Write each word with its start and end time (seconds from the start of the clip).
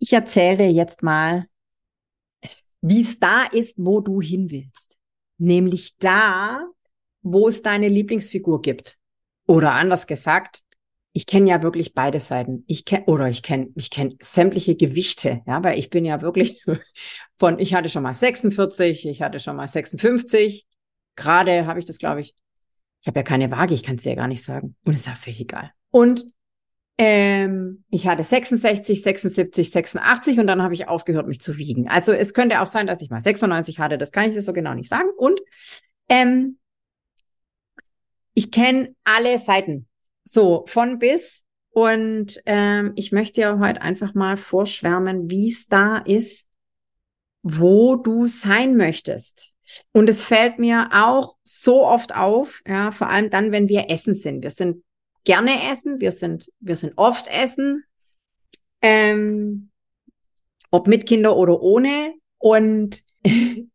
Ich 0.00 0.12
erzähle 0.12 0.56
dir 0.56 0.72
jetzt 0.72 1.02
mal, 1.02 1.46
wie 2.80 3.02
es 3.02 3.18
da 3.18 3.44
ist, 3.44 3.74
wo 3.76 4.00
du 4.00 4.20
hin 4.20 4.50
willst. 4.50 4.98
Nämlich 5.36 5.96
da, 5.98 6.64
wo 7.22 7.48
es 7.48 7.62
deine 7.62 7.88
Lieblingsfigur 7.88 8.62
gibt. 8.62 8.98
Oder 9.46 9.74
anders 9.74 10.06
gesagt, 10.06 10.64
ich 11.12 11.26
kenne 11.26 11.50
ja 11.50 11.62
wirklich 11.62 11.92
beide 11.92 12.18
Seiten. 12.18 12.64
Ich 12.66 12.84
kenne 12.84 13.04
oder 13.06 13.28
ich 13.28 13.42
kenne 13.42 13.70
ich 13.74 13.90
kenne 13.90 14.16
sämtliche 14.20 14.76
Gewichte, 14.76 15.42
ja, 15.46 15.62
weil 15.62 15.78
ich 15.78 15.90
bin 15.90 16.04
ja 16.04 16.22
wirklich 16.22 16.64
von 17.38 17.58
ich 17.58 17.74
hatte 17.74 17.88
schon 17.88 18.02
mal 18.02 18.14
46, 18.14 19.06
ich 19.06 19.22
hatte 19.22 19.38
schon 19.38 19.56
mal 19.56 19.68
56. 19.68 20.66
Gerade 21.16 21.66
habe 21.66 21.78
ich 21.78 21.84
das, 21.84 21.98
glaube 21.98 22.20
ich. 22.20 22.34
Ich 23.02 23.08
habe 23.08 23.18
ja 23.18 23.22
keine 23.22 23.50
Waage, 23.50 23.74
ich 23.74 23.82
kann 23.82 23.96
es 23.96 24.04
dir 24.04 24.10
ja 24.10 24.14
gar 24.14 24.28
nicht 24.28 24.44
sagen. 24.44 24.76
Und 24.84 24.94
ist 24.94 25.06
ja 25.06 25.14
völlig 25.14 25.40
egal. 25.40 25.72
Und 25.90 26.24
ähm, 27.02 27.82
ich 27.88 28.06
hatte 28.06 28.22
66, 28.22 29.02
76, 29.02 29.70
86 29.70 30.38
und 30.38 30.46
dann 30.46 30.62
habe 30.62 30.74
ich 30.74 30.86
aufgehört, 30.86 31.26
mich 31.26 31.40
zu 31.40 31.56
wiegen. 31.56 31.88
Also 31.88 32.12
es 32.12 32.34
könnte 32.34 32.60
auch 32.60 32.66
sein, 32.66 32.86
dass 32.86 33.00
ich 33.00 33.08
mal 33.08 33.22
96 33.22 33.78
hatte, 33.78 33.96
das 33.96 34.12
kann 34.12 34.28
ich 34.28 34.34
dir 34.34 34.42
so 34.42 34.52
genau 34.52 34.74
nicht 34.74 34.90
sagen. 34.90 35.08
Und 35.16 35.40
ähm, 36.10 36.58
ich 38.34 38.50
kenne 38.50 38.94
alle 39.02 39.38
Seiten, 39.38 39.88
so 40.24 40.66
von 40.68 40.98
bis. 40.98 41.46
Und 41.70 42.38
ähm, 42.44 42.92
ich 42.96 43.12
möchte 43.12 43.40
ja 43.40 43.58
heute 43.58 43.80
einfach 43.80 44.12
mal 44.12 44.36
vorschwärmen, 44.36 45.30
wie 45.30 45.48
es 45.48 45.68
da 45.68 45.96
ist, 45.96 46.48
wo 47.42 47.96
du 47.96 48.26
sein 48.26 48.76
möchtest. 48.76 49.56
Und 49.92 50.10
es 50.10 50.22
fällt 50.22 50.58
mir 50.58 50.90
auch 50.92 51.36
so 51.44 51.86
oft 51.86 52.14
auf, 52.14 52.60
ja, 52.68 52.90
vor 52.90 53.08
allem 53.08 53.30
dann, 53.30 53.52
wenn 53.52 53.70
wir 53.70 53.88
essen 53.88 54.14
sind. 54.14 54.42
Wir 54.42 54.50
sind 54.50 54.82
gerne 55.24 55.70
essen, 55.70 56.00
wir 56.00 56.12
sind, 56.12 56.50
wir 56.60 56.76
sind 56.76 56.94
oft 56.96 57.26
essen, 57.28 57.84
ähm, 58.82 59.70
ob 60.70 60.86
mit 60.86 61.06
Kinder 61.06 61.36
oder 61.36 61.60
ohne. 61.60 62.14
Und 62.38 63.02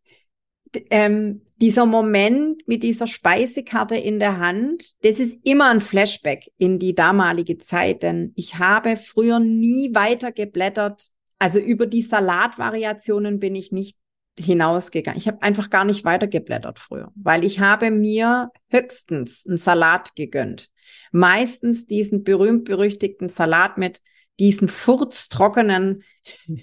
ähm, 0.90 1.42
dieser 1.58 1.86
Moment 1.86 2.68
mit 2.68 2.84
dieser 2.84 3.08
Speisekarte 3.08 3.96
in 3.96 4.20
der 4.20 4.40
Hand, 4.40 4.94
das 5.04 5.20
ist 5.20 5.40
immer 5.44 5.70
ein 5.70 5.82
Flashback 5.82 6.52
in 6.58 6.80
die 6.80 6.96
damalige 6.96 7.58
Zeit, 7.58 8.04
denn 8.04 8.34
ich 8.36 8.60
habe 8.60 8.98
früher 8.98 9.40
nie 9.40 9.94
weiter 9.94 10.32
geblättert. 10.32 11.10
Also 11.40 11.60
über 11.60 11.86
die 11.86 12.02
Salatvariationen 12.02 13.40
bin 13.40 13.56
ich 13.56 13.72
nicht 13.72 13.98
hinausgegangen. 14.38 15.18
Ich 15.18 15.28
habe 15.28 15.42
einfach 15.42 15.70
gar 15.70 15.86
nicht 15.86 16.04
weitergeblättert 16.04 16.80
früher, 16.80 17.12
weil 17.16 17.44
ich 17.44 17.60
habe 17.60 17.92
mir 17.92 18.52
höchstens 18.70 19.46
einen 19.48 19.58
Salat 19.58 20.16
gegönnt. 20.16 20.70
Meistens 21.12 21.88
diesen 21.88 22.24
berühmt-berüchtigten 22.24 23.30
Salat 23.30 23.78
mit 23.78 24.02
diesen 24.40 24.68
furztrockenen 24.68 26.04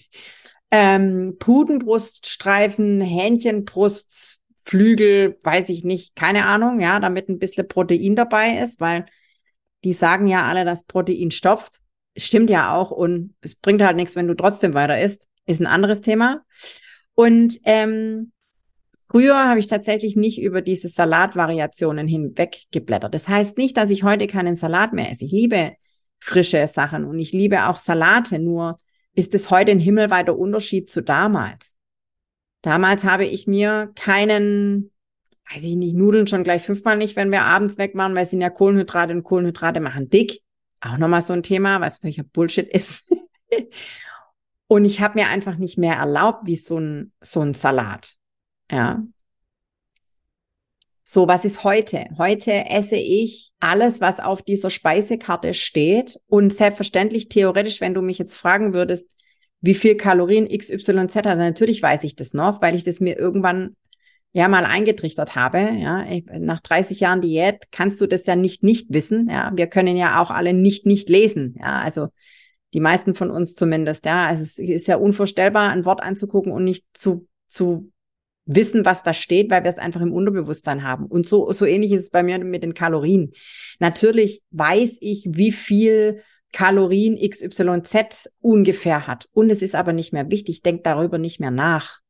ähm, 0.70 1.36
Pudenbruststreifen, 1.38 3.00
Hähnchenbrust, 3.00 4.38
Flügel, 4.64 5.38
weiß 5.42 5.70
ich 5.70 5.82
nicht, 5.82 6.14
keine 6.14 6.46
Ahnung, 6.46 6.80
ja, 6.80 7.00
damit 7.00 7.28
ein 7.28 7.38
bisschen 7.38 7.66
Protein 7.66 8.14
dabei 8.14 8.58
ist, 8.58 8.80
weil 8.80 9.06
die 9.82 9.92
sagen 9.92 10.28
ja 10.28 10.44
alle, 10.44 10.64
dass 10.64 10.84
Protein 10.84 11.30
stopft. 11.30 11.80
Stimmt 12.16 12.50
ja 12.50 12.74
auch 12.74 12.90
und 12.90 13.34
es 13.40 13.54
bringt 13.54 13.82
halt 13.82 13.96
nichts, 13.96 14.14
wenn 14.14 14.28
du 14.28 14.34
trotzdem 14.34 14.74
weiter 14.74 15.00
isst. 15.00 15.28
Ist 15.46 15.60
ein 15.60 15.66
anderes 15.66 16.02
Thema. 16.02 16.44
Und 17.14 17.58
ähm, 17.64 18.32
früher 19.08 19.48
habe 19.48 19.60
ich 19.60 19.66
tatsächlich 19.66 20.16
nicht 20.16 20.40
über 20.40 20.62
diese 20.62 20.88
Salatvariationen 20.88 22.08
hinweg 22.08 22.62
geblättert. 22.70 23.14
Das 23.14 23.28
heißt 23.28 23.58
nicht, 23.58 23.76
dass 23.76 23.90
ich 23.90 24.02
heute 24.02 24.26
keinen 24.26 24.56
Salat 24.56 24.92
mehr 24.92 25.10
esse. 25.10 25.24
Ich 25.24 25.32
liebe 25.32 25.72
frische 26.18 26.66
Sachen 26.68 27.04
und 27.04 27.18
ich 27.18 27.32
liebe 27.32 27.66
auch 27.66 27.76
Salate, 27.76 28.38
nur 28.38 28.78
ist 29.14 29.34
es 29.34 29.50
heute 29.50 29.72
ein 29.72 29.80
himmelweiter 29.80 30.38
Unterschied 30.38 30.88
zu 30.88 31.02
damals. 31.02 31.74
Damals 32.62 33.04
habe 33.04 33.24
ich 33.24 33.48
mir 33.48 33.90
keinen, 33.96 34.92
weiß 35.52 35.64
ich 35.64 35.74
nicht, 35.74 35.96
Nudeln 35.96 36.28
schon 36.28 36.44
gleich 36.44 36.62
fünfmal 36.62 36.96
nicht, 36.96 37.16
wenn 37.16 37.32
wir 37.32 37.42
abends 37.42 37.76
weg 37.76 37.92
waren, 37.96 38.14
weil 38.14 38.24
es 38.24 38.30
sind 38.30 38.40
ja 38.40 38.50
Kohlenhydrate 38.50 39.12
und 39.12 39.24
Kohlenhydrate 39.24 39.80
machen 39.80 40.08
dick. 40.08 40.40
Auch 40.80 40.96
nochmal 40.96 41.22
so 41.22 41.32
ein 41.32 41.42
Thema, 41.42 41.80
was 41.80 42.02
welcher 42.02 42.22
Bullshit 42.22 42.68
ist. 42.68 43.04
Und 44.72 44.86
ich 44.86 45.02
habe 45.02 45.20
mir 45.20 45.28
einfach 45.28 45.58
nicht 45.58 45.76
mehr 45.76 45.96
erlaubt, 45.96 46.46
wie 46.46 46.56
so 46.56 46.78
ein, 46.78 47.12
so 47.20 47.40
ein 47.40 47.52
Salat. 47.52 48.14
Ja. 48.70 49.02
So, 51.02 51.28
was 51.28 51.44
ist 51.44 51.62
heute? 51.62 52.06
Heute 52.16 52.70
esse 52.70 52.96
ich 52.96 53.50
alles, 53.60 54.00
was 54.00 54.18
auf 54.18 54.40
dieser 54.40 54.70
Speisekarte 54.70 55.52
steht. 55.52 56.18
Und 56.26 56.54
selbstverständlich, 56.54 57.28
theoretisch, 57.28 57.82
wenn 57.82 57.92
du 57.92 58.00
mich 58.00 58.16
jetzt 58.16 58.34
fragen 58.34 58.72
würdest, 58.72 59.14
wie 59.60 59.74
viel 59.74 59.94
Kalorien 59.94 60.48
XYZ 60.48 61.16
hat, 61.16 61.26
natürlich 61.26 61.82
weiß 61.82 62.02
ich 62.04 62.16
das 62.16 62.32
noch, 62.32 62.62
weil 62.62 62.74
ich 62.74 62.84
das 62.84 62.98
mir 62.98 63.18
irgendwann 63.18 63.76
ja 64.32 64.48
mal 64.48 64.64
eingetrichtert 64.64 65.36
habe. 65.36 65.58
Ja, 65.58 66.02
nach 66.38 66.60
30 66.60 66.98
Jahren 66.98 67.20
Diät 67.20 67.64
kannst 67.72 68.00
du 68.00 68.06
das 68.06 68.24
ja 68.24 68.36
nicht 68.36 68.62
nicht 68.62 68.86
wissen. 68.88 69.28
Ja, 69.28 69.52
wir 69.54 69.66
können 69.66 69.98
ja 69.98 70.18
auch 70.22 70.30
alle 70.30 70.54
nicht 70.54 70.86
nicht 70.86 71.10
lesen. 71.10 71.56
Ja, 71.60 71.78
also 71.82 72.08
die 72.74 72.80
meisten 72.80 73.14
von 73.14 73.30
uns 73.30 73.54
zumindest, 73.54 74.06
ja. 74.06 74.26
Also 74.26 74.42
es 74.42 74.58
ist 74.58 74.88
ja 74.88 74.96
unvorstellbar, 74.96 75.70
ein 75.70 75.84
Wort 75.84 76.02
anzugucken 76.02 76.52
und 76.52 76.64
nicht 76.64 76.84
zu, 76.94 77.28
zu 77.46 77.92
wissen, 78.44 78.84
was 78.84 79.02
da 79.02 79.14
steht, 79.14 79.50
weil 79.50 79.62
wir 79.62 79.70
es 79.70 79.78
einfach 79.78 80.00
im 80.00 80.12
Unterbewusstsein 80.12 80.82
haben. 80.82 81.06
Und 81.06 81.26
so, 81.26 81.52
so 81.52 81.64
ähnlich 81.64 81.92
ist 81.92 82.02
es 82.02 82.10
bei 82.10 82.22
mir 82.22 82.38
mit 82.38 82.62
den 82.62 82.74
Kalorien. 82.74 83.32
Natürlich 83.78 84.42
weiß 84.50 84.98
ich, 85.00 85.28
wie 85.30 85.52
viel 85.52 86.22
Kalorien 86.52 87.16
XYZ 87.16 88.30
ungefähr 88.40 89.06
hat. 89.06 89.28
Und 89.32 89.50
es 89.50 89.62
ist 89.62 89.74
aber 89.74 89.92
nicht 89.92 90.12
mehr 90.12 90.30
wichtig. 90.30 90.62
Denk 90.62 90.84
darüber 90.84 91.18
nicht 91.18 91.40
mehr 91.40 91.50
nach. 91.50 92.00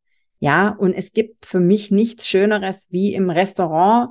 Ja, 0.40 0.70
und 0.70 0.92
es 0.94 1.12
gibt 1.12 1.46
für 1.46 1.60
mich 1.60 1.92
nichts 1.92 2.26
Schöneres 2.26 2.88
wie 2.90 3.14
im 3.14 3.30
Restaurant. 3.30 4.10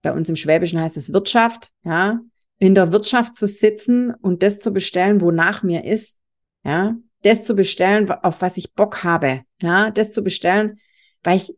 Bei 0.00 0.12
uns 0.12 0.28
im 0.28 0.36
Schwäbischen 0.36 0.80
heißt 0.80 0.96
es 0.96 1.12
Wirtschaft. 1.12 1.70
Ja, 1.84 2.20
in 2.62 2.76
der 2.76 2.92
Wirtschaft 2.92 3.34
zu 3.34 3.48
sitzen 3.48 4.14
und 4.14 4.44
das 4.44 4.60
zu 4.60 4.72
bestellen, 4.72 5.20
wonach 5.20 5.64
mir 5.64 5.84
ist, 5.84 6.18
ja, 6.64 6.94
das 7.22 7.44
zu 7.44 7.56
bestellen, 7.56 8.08
auf 8.08 8.40
was 8.40 8.56
ich 8.56 8.72
Bock 8.74 9.02
habe, 9.02 9.42
ja, 9.60 9.90
das 9.90 10.12
zu 10.12 10.22
bestellen, 10.22 10.78
weil 11.24 11.38
ich, 11.38 11.56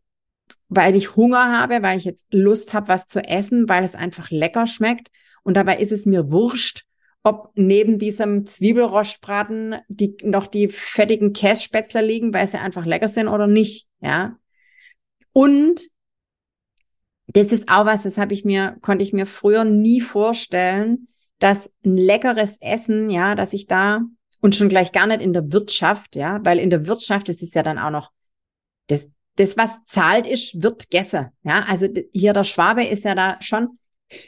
weil 0.69 0.97
ich 0.97 1.14
Hunger 1.14 1.59
habe, 1.59 1.82
weil 1.82 1.98
ich 1.98 2.04
jetzt 2.04 2.26
Lust 2.32 2.72
habe, 2.72 2.88
was 2.88 3.06
zu 3.06 3.22
essen, 3.22 3.69
weil 3.69 3.84
es 3.84 3.94
einfach 3.94 4.31
lecker 4.31 4.66
schmeckt 4.66 5.09
und 5.43 5.59
dabei 5.59 5.76
ist 5.76 5.93
es 5.93 6.06
mir 6.06 6.31
wurscht, 6.31 6.87
ob 7.22 7.50
neben 7.54 7.98
diesem 7.98 8.47
Zwiebelrostbraten 8.47 9.76
die, 9.88 10.16
noch 10.22 10.47
die 10.47 10.69
fettigen 10.69 11.34
Kässpätzler 11.34 12.00
liegen, 12.00 12.32
weil 12.32 12.47
sie 12.47 12.59
einfach 12.59 12.87
lecker 12.87 13.09
sind 13.09 13.28
oder 13.28 13.47
nicht, 13.47 13.88
ja. 14.00 14.38
Und 15.32 15.82
das 17.26 17.52
ist 17.52 17.68
auch 17.68 17.86
was, 17.86 18.02
das 18.02 18.18
habe 18.18 18.34
ich 18.34 18.44
mir, 18.44 18.76
konnte 18.82 19.02
ich 19.02 19.12
mir 19.12 19.26
früher 19.26 19.64
nie 19.64 20.00
vorstellen, 20.00 21.08
dass 21.38 21.70
ein 21.84 21.96
leckeres 21.96 22.58
Essen, 22.60 23.10
ja, 23.10 23.34
dass 23.34 23.52
ich 23.52 23.66
da 23.66 24.02
und 24.40 24.54
schon 24.54 24.68
gleich 24.68 24.92
gar 24.92 25.06
nicht 25.06 25.22
in 25.22 25.32
der 25.32 25.52
Wirtschaft, 25.52 26.16
ja, 26.16 26.40
weil 26.44 26.58
in 26.58 26.70
der 26.70 26.87
Wirtschaft, 26.87 27.28
das 27.28 27.43
ist 27.43 27.54
ja 27.54 27.62
dann 27.62 27.78
auch 27.78 27.90
noch, 27.90 28.12
das, 28.88 29.08
das 29.37 29.56
was 29.56 29.84
zahlt 29.87 30.26
ist, 30.26 30.62
wird 30.62 30.90
gegessen, 30.90 31.28
ja, 31.43 31.64
also 31.69 31.88
hier 32.12 32.32
der 32.34 32.44
Schwabe 32.44 32.84
ist 32.84 33.04
ja 33.04 33.14
da 33.14 33.38
schon 33.40 33.78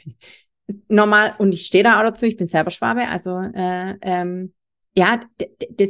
normal 0.87 1.35
und 1.37 1.53
ich 1.53 1.67
stehe 1.67 1.83
da 1.83 1.99
auch 1.99 2.03
dazu, 2.03 2.25
ich 2.25 2.37
bin 2.37 2.47
selber 2.47 2.71
Schwabe, 2.71 3.07
also 3.07 3.39
äh, 3.39 3.95
ähm, 4.01 4.53
ja, 4.95 5.21
das, 5.69 5.89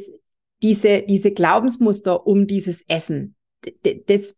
diese, 0.62 1.04
diese 1.04 1.32
Glaubensmuster 1.32 2.28
um 2.28 2.48
dieses 2.48 2.84
Essen, 2.88 3.36
das, 3.84 4.36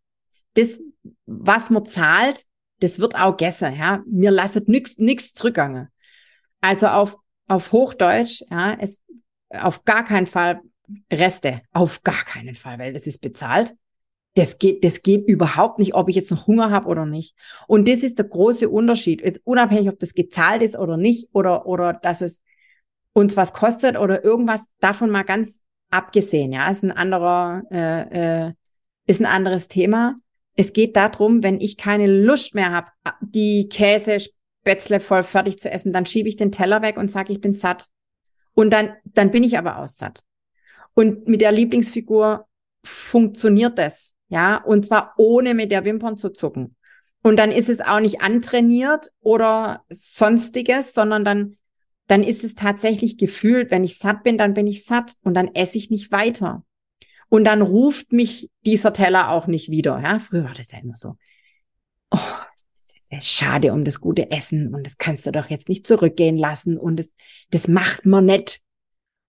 das, 0.54 0.80
was 1.26 1.70
man 1.70 1.86
zahlt, 1.86 2.44
das 2.80 2.98
wird 2.98 3.14
auch 3.14 3.36
gegessen, 3.36 3.76
ja. 3.76 4.02
Mir 4.06 4.30
lasset 4.30 4.68
nix, 4.68 4.98
nix 4.98 5.32
zurückgangen. 5.34 5.88
Also 6.60 6.88
auf, 6.88 7.16
auf 7.46 7.72
Hochdeutsch, 7.72 8.42
ja, 8.50 8.76
es, 8.78 9.00
auf 9.50 9.84
gar 9.84 10.04
keinen 10.04 10.26
Fall 10.26 10.60
Reste. 11.12 11.62
Auf 11.72 12.02
gar 12.02 12.24
keinen 12.24 12.54
Fall, 12.54 12.78
weil 12.78 12.92
das 12.92 13.06
ist 13.06 13.20
bezahlt. 13.20 13.74
Das 14.34 14.58
geht, 14.58 14.84
das 14.84 15.02
geht 15.02 15.28
überhaupt 15.28 15.78
nicht, 15.78 15.94
ob 15.94 16.08
ich 16.08 16.16
jetzt 16.16 16.30
noch 16.30 16.46
Hunger 16.46 16.70
habe 16.70 16.88
oder 16.88 17.04
nicht. 17.04 17.36
Und 17.66 17.88
das 17.88 17.98
ist 17.98 18.18
der 18.18 18.26
große 18.26 18.68
Unterschied. 18.68 19.22
Jetzt 19.22 19.40
unabhängig, 19.44 19.88
ob 19.88 19.98
das 19.98 20.14
gezahlt 20.14 20.62
ist 20.62 20.76
oder 20.76 20.96
nicht, 20.96 21.28
oder, 21.32 21.66
oder 21.66 21.92
dass 21.94 22.20
es 22.20 22.40
uns 23.12 23.36
was 23.36 23.52
kostet 23.52 23.98
oder 23.98 24.24
irgendwas, 24.24 24.64
davon 24.78 25.10
mal 25.10 25.24
ganz 25.24 25.60
abgesehen, 25.90 26.52
ja, 26.52 26.70
ist 26.70 26.84
ein 26.84 26.92
anderer, 26.92 27.64
äh, 27.72 28.46
äh, 28.48 28.52
ist 29.06 29.20
ein 29.20 29.26
anderes 29.26 29.66
Thema. 29.66 30.14
Es 30.60 30.74
geht 30.74 30.94
darum, 30.94 31.42
wenn 31.42 31.58
ich 31.58 31.78
keine 31.78 32.06
Lust 32.06 32.54
mehr 32.54 32.70
habe, 32.70 32.88
die 33.22 33.70
Käsespätzle 33.70 35.00
voll 35.00 35.22
fertig 35.22 35.58
zu 35.58 35.70
essen, 35.70 35.90
dann 35.90 36.04
schiebe 36.04 36.28
ich 36.28 36.36
den 36.36 36.52
Teller 36.52 36.82
weg 36.82 36.98
und 36.98 37.10
sage, 37.10 37.32
ich 37.32 37.40
bin 37.40 37.54
satt. 37.54 37.86
Und 38.52 38.70
dann, 38.70 38.92
dann 39.04 39.30
bin 39.30 39.42
ich 39.42 39.56
aber 39.56 39.78
auch 39.78 39.88
satt. 39.88 40.22
Und 40.92 41.26
mit 41.26 41.40
der 41.40 41.52
Lieblingsfigur 41.52 42.46
funktioniert 42.84 43.78
das, 43.78 44.12
ja, 44.28 44.56
und 44.58 44.84
zwar 44.84 45.14
ohne 45.16 45.54
mit 45.54 45.70
der 45.70 45.86
Wimpern 45.86 46.18
zu 46.18 46.30
zucken. 46.30 46.76
Und 47.22 47.38
dann 47.38 47.52
ist 47.52 47.70
es 47.70 47.80
auch 47.80 48.00
nicht 48.00 48.20
antrainiert 48.20 49.12
oder 49.22 49.82
sonstiges, 49.88 50.92
sondern 50.92 51.24
dann, 51.24 51.56
dann 52.06 52.22
ist 52.22 52.44
es 52.44 52.54
tatsächlich 52.54 53.16
gefühlt, 53.16 53.70
wenn 53.70 53.82
ich 53.82 53.96
satt 53.96 54.24
bin, 54.24 54.36
dann 54.36 54.52
bin 54.52 54.66
ich 54.66 54.84
satt 54.84 55.14
und 55.22 55.32
dann 55.32 55.54
esse 55.54 55.78
ich 55.78 55.88
nicht 55.88 56.12
weiter. 56.12 56.64
Und 57.30 57.44
dann 57.44 57.62
ruft 57.62 58.12
mich 58.12 58.50
dieser 58.66 58.92
Teller 58.92 59.30
auch 59.30 59.46
nicht 59.46 59.70
wieder. 59.70 59.98
Ja, 60.02 60.18
früher 60.18 60.44
war 60.44 60.54
das 60.54 60.72
ja 60.72 60.80
immer 60.80 60.96
so. 60.96 61.16
Oh, 62.10 62.18
schade 63.18 63.72
um 63.72 63.84
das 63.84 64.00
gute 64.00 64.30
Essen 64.30 64.74
und 64.74 64.84
das 64.84 64.98
kannst 64.98 65.26
du 65.26 65.32
doch 65.32 65.48
jetzt 65.48 65.68
nicht 65.68 65.86
zurückgehen 65.86 66.36
lassen 66.36 66.76
und 66.76 66.98
das, 66.98 67.08
das 67.50 67.68
macht 67.68 68.04
man 68.04 68.26
nicht. 68.26 68.60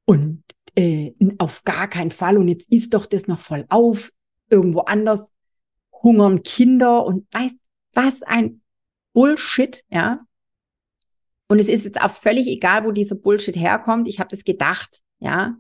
Und 0.06 0.44
äh, 0.76 1.14
auf 1.38 1.64
gar 1.64 1.88
keinen 1.88 2.12
Fall. 2.12 2.38
Und 2.38 2.48
jetzt 2.48 2.72
isst 2.72 2.94
doch 2.94 3.06
das 3.06 3.28
noch 3.28 3.40
voll 3.40 3.66
auf. 3.70 4.12
Irgendwo 4.50 4.82
anders 4.82 5.32
hungern 5.92 6.44
Kinder 6.44 7.06
und 7.06 7.32
weißt, 7.34 7.56
was 7.94 8.24
ein 8.24 8.62
Bullshit, 9.14 9.84
ja. 9.90 10.26
Und 11.48 11.60
es 11.60 11.68
ist 11.68 11.86
jetzt 11.86 12.02
auch 12.02 12.12
völlig 12.12 12.48
egal, 12.48 12.86
wo 12.86 12.92
dieser 12.92 13.16
Bullshit 13.16 13.56
herkommt. 13.56 14.08
Ich 14.08 14.20
habe 14.20 14.30
das 14.30 14.44
gedacht, 14.44 15.02
ja, 15.20 15.58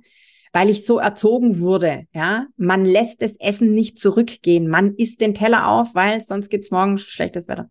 weil 0.53 0.69
ich 0.69 0.85
so 0.85 0.97
erzogen 0.99 1.59
wurde, 1.59 2.05
ja. 2.13 2.47
Man 2.57 2.85
lässt 2.85 3.21
das 3.21 3.35
Essen 3.39 3.73
nicht 3.73 3.99
zurückgehen. 3.99 4.67
Man 4.67 4.95
isst 4.95 5.21
den 5.21 5.33
Teller 5.33 5.69
auf, 5.69 5.95
weil 5.95 6.19
sonst 6.19 6.49
gibt's 6.49 6.71
morgen 6.71 6.97
schlechtes 6.97 7.47
Wetter. 7.47 7.69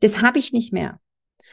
Das 0.00 0.22
habe 0.22 0.38
ich 0.38 0.52
nicht 0.52 0.72
mehr. 0.72 0.98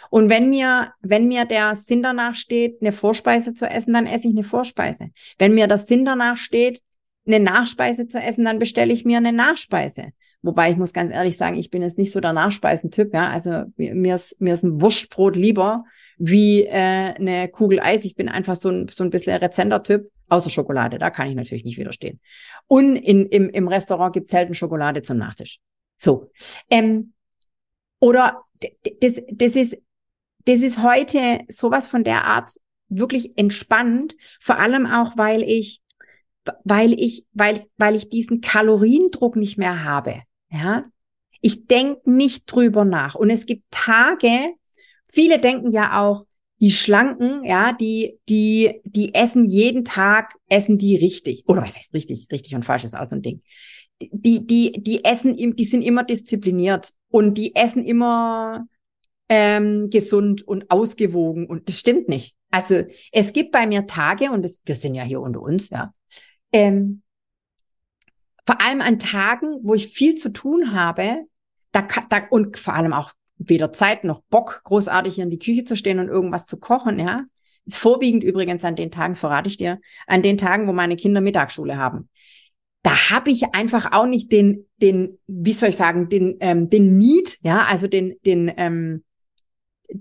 Und 0.09 0.29
wenn 0.29 0.49
mir, 0.49 0.93
wenn 1.01 1.27
mir 1.27 1.45
der 1.45 1.75
Sinn 1.75 2.01
danach 2.01 2.35
steht, 2.35 2.81
eine 2.81 2.91
Vorspeise 2.91 3.53
zu 3.53 3.69
essen, 3.69 3.93
dann 3.93 4.07
esse 4.07 4.27
ich 4.27 4.33
eine 4.33 4.43
Vorspeise. 4.43 5.09
Wenn 5.37 5.53
mir 5.53 5.67
der 5.67 5.77
Sinn 5.77 6.05
danach 6.05 6.37
steht, 6.37 6.81
eine 7.27 7.39
Nachspeise 7.39 8.07
zu 8.07 8.17
essen, 8.17 8.45
dann 8.45 8.59
bestelle 8.59 8.93
ich 8.93 9.05
mir 9.05 9.17
eine 9.17 9.33
Nachspeise. 9.33 10.13
Wobei 10.41 10.71
ich 10.71 10.77
muss 10.77 10.93
ganz 10.93 11.13
ehrlich 11.13 11.37
sagen, 11.37 11.57
ich 11.57 11.69
bin 11.69 11.81
jetzt 11.81 11.97
nicht 11.97 12.11
so 12.11 12.21
der 12.21 12.33
Nachspeisentyp, 12.33 13.13
ja. 13.13 13.29
Also 13.29 13.65
mir 13.75 14.15
ist, 14.15 14.39
mir 14.39 14.53
ist 14.53 14.63
ein 14.63 14.81
Wurstbrot 14.81 15.35
lieber 15.35 15.83
wie 16.17 16.63
äh, 16.63 16.71
eine 16.71 17.49
Kugel 17.49 17.79
Eis. 17.79 18.05
Ich 18.05 18.15
bin 18.15 18.29
einfach 18.29 18.55
so 18.55 18.69
ein, 18.69 18.87
so 18.89 19.03
ein 19.03 19.09
bisschen 19.09 19.37
Rezenter-Typ, 19.37 20.09
außer 20.29 20.49
Schokolade. 20.49 20.99
Da 20.99 21.09
kann 21.09 21.27
ich 21.27 21.35
natürlich 21.35 21.65
nicht 21.65 21.77
widerstehen. 21.77 22.19
Und 22.67 22.95
in, 22.95 23.25
im, 23.27 23.49
im 23.49 23.67
Restaurant 23.67 24.13
gibt 24.13 24.25
es 24.25 24.31
selten 24.31 24.53
Schokolade 24.53 25.01
zum 25.01 25.17
Nachtisch. 25.17 25.59
So. 25.97 26.31
Ähm, 26.69 27.13
oder 27.99 28.43
das, 29.01 29.21
das 29.31 29.55
ist, 29.55 29.77
das 30.45 30.61
ist 30.61 30.81
heute 30.81 31.41
sowas 31.49 31.87
von 31.87 32.03
der 32.03 32.25
Art 32.25 32.51
wirklich 32.87 33.37
entspannt, 33.37 34.15
vor 34.39 34.57
allem 34.57 34.85
auch, 34.85 35.17
weil 35.17 35.43
ich, 35.43 35.81
weil 36.63 36.93
ich, 36.93 37.25
weil, 37.33 37.63
weil 37.77 37.95
ich 37.95 38.09
diesen 38.09 38.41
Kaloriendruck 38.41 39.35
nicht 39.35 39.57
mehr 39.57 39.83
habe. 39.83 40.23
Ja, 40.51 40.85
ich 41.41 41.67
denke 41.67 42.09
nicht 42.09 42.45
drüber 42.51 42.85
nach. 42.85 43.15
Und 43.15 43.29
es 43.29 43.45
gibt 43.45 43.63
Tage, 43.69 44.53
viele 45.07 45.39
denken 45.39 45.71
ja 45.71 46.01
auch, 46.01 46.25
die 46.61 46.71
Schlanken, 46.71 47.43
ja, 47.43 47.71
die, 47.73 48.19
die, 48.27 48.81
die 48.83 49.13
essen 49.13 49.45
jeden 49.45 49.85
Tag, 49.85 50.35
essen 50.49 50.77
die 50.77 50.97
richtig. 50.97 51.43
Oder 51.47 51.61
was 51.61 51.75
heißt 51.75 51.93
richtig? 51.93 52.27
Richtig 52.31 52.55
und 52.55 52.65
falsch 52.65 52.83
ist 52.83 52.97
auch 52.97 53.05
so 53.05 53.15
ein 53.15 53.21
Ding. 53.21 53.41
Die, 54.01 54.45
die, 54.45 54.83
die 54.83 55.03
essen, 55.03 55.35
die 55.55 55.65
sind 55.65 55.81
immer 55.81 56.03
diszipliniert 56.03 56.93
und 57.09 57.37
die 57.37 57.55
essen 57.55 57.83
immer 57.83 58.67
ähm, 59.29 59.89
gesund 59.89 60.45
und 60.47 60.69
ausgewogen. 60.69 61.47
Und 61.47 61.69
das 61.69 61.79
stimmt 61.79 62.09
nicht. 62.09 62.35
Also 62.51 62.83
es 63.11 63.31
gibt 63.31 63.51
bei 63.51 63.67
mir 63.67 63.85
Tage, 63.85 64.31
und 64.31 64.43
das, 64.43 64.61
wir 64.65 64.75
sind 64.75 64.95
ja 64.95 65.03
hier 65.03 65.21
unter 65.21 65.41
uns, 65.41 65.69
ja, 65.69 65.93
ähm, 66.51 67.03
vor 68.45 68.59
allem 68.61 68.81
an 68.81 68.97
Tagen, 68.97 69.59
wo 69.61 69.75
ich 69.75 69.89
viel 69.89 70.15
zu 70.15 70.29
tun 70.29 70.73
habe, 70.73 71.25
da, 71.71 71.87
da 72.09 72.23
und 72.31 72.57
vor 72.57 72.73
allem 72.73 72.93
auch 72.93 73.11
weder 73.39 73.73
Zeit 73.73 74.03
noch 74.03 74.21
Bock, 74.29 74.61
großartig 74.65 75.15
hier 75.15 75.23
in 75.23 75.29
die 75.29 75.39
Küche 75.39 75.63
zu 75.63 75.75
stehen 75.75 75.99
und 75.99 76.09
irgendwas 76.09 76.45
zu 76.45 76.57
kochen, 76.57 76.99
ja. 76.99 77.23
Ist 77.65 77.79
vorwiegend 77.79 78.23
übrigens 78.23 78.63
an 78.63 78.75
den 78.75 78.91
Tagen, 78.91 79.15
verrate 79.15 79.47
ich 79.47 79.57
dir, 79.57 79.79
an 80.07 80.21
den 80.21 80.37
Tagen, 80.37 80.67
wo 80.67 80.73
meine 80.73 80.95
Kinder 80.95 81.21
Mittagsschule 81.21 81.77
haben. 81.77 82.09
Da 82.81 83.09
habe 83.09 83.29
ich 83.31 83.53
einfach 83.53 83.91
auch 83.91 84.05
nicht 84.05 84.31
den, 84.31 84.65
den, 84.77 85.19
wie 85.27 85.53
soll 85.53 85.69
ich 85.69 85.75
sagen, 85.75 86.09
den, 86.09 86.37
ähm, 86.39 86.69
den 86.69 86.97
Need, 86.97 87.37
ja, 87.41 87.65
also 87.65 87.87
den, 87.87 88.15
den, 88.25 88.51
ähm, 88.55 89.03